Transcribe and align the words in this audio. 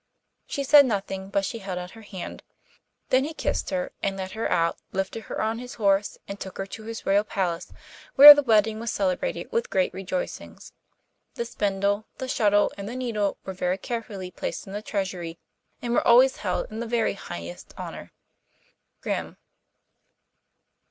She 0.47 0.63
said 0.63 0.87
nothing, 0.87 1.29
but 1.29 1.45
she 1.45 1.59
held 1.59 1.77
out 1.77 1.91
her 1.91 2.01
hand. 2.01 2.41
Then 3.09 3.23
he 3.23 3.35
kissed 3.35 3.69
her, 3.69 3.91
and 4.01 4.17
led 4.17 4.31
her 4.31 4.49
out, 4.49 4.79
lifted 4.91 5.25
her 5.25 5.39
on 5.39 5.59
his 5.59 5.75
horse 5.75 6.17
and 6.27 6.39
took 6.39 6.57
her 6.57 6.65
to 6.65 6.85
his 6.85 7.05
royal 7.05 7.23
palace, 7.23 7.71
where 8.15 8.33
the 8.33 8.41
wedding 8.41 8.79
was 8.79 8.91
celebrated 8.91 9.51
with 9.51 9.69
great 9.69 9.93
rejoicings. 9.93 10.73
The 11.35 11.45
spindle, 11.45 12.07
the 12.17 12.27
shuttle, 12.27 12.71
and 12.79 12.89
the 12.89 12.95
needle 12.95 13.37
were 13.45 13.53
carefully 13.77 14.31
placed 14.31 14.65
in 14.65 14.73
the 14.73 14.81
treasury, 14.81 15.37
and 15.83 15.93
were 15.93 16.07
always 16.07 16.37
held 16.37 16.71
in 16.71 16.79
the 16.79 16.87
very 16.87 17.13
highest 17.13 17.75
honour. 17.77 18.11
Grimm. 19.01 19.37